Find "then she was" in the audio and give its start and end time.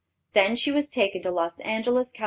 0.33-0.89